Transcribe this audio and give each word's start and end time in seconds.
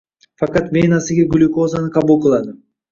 Faqat 0.43 0.71
venasiga 0.79 1.29
glyukozani 1.37 1.95
qabul 2.01 2.23
qiladi 2.27 2.61